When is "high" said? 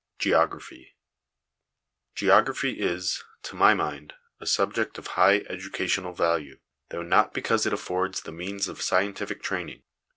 5.13-5.45